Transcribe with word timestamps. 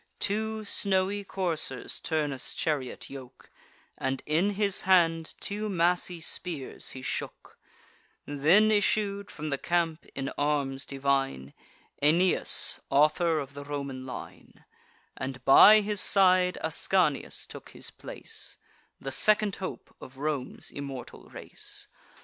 Two 0.17 0.65
snowy 0.65 1.23
coursers 1.23 1.99
Turnus' 1.99 2.55
chariot 2.55 3.07
yoke, 3.11 3.51
And 3.99 4.23
in 4.25 4.55
his 4.55 4.81
hand 4.81 5.35
two 5.39 5.69
massy 5.69 6.19
spears 6.19 6.89
he 6.97 7.03
shook: 7.03 7.59
Then 8.25 8.71
issued 8.71 9.29
from 9.29 9.51
the 9.51 9.59
camp, 9.59 10.07
in 10.15 10.29
arms 10.39 10.87
divine, 10.87 11.53
Aeneas, 12.01 12.79
author 12.89 13.37
of 13.37 13.53
the 13.53 13.63
Roman 13.63 14.03
line; 14.07 14.65
And 15.17 15.45
by 15.45 15.81
his 15.81 16.01
side 16.01 16.57
Ascanius 16.63 17.45
took 17.45 17.69
his 17.69 17.91
place, 17.91 18.57
The 18.99 19.11
second 19.11 19.57
hope 19.57 19.95
of 20.01 20.17
Rome's 20.17 20.71
immortal 20.71 21.29
race. 21.29 21.85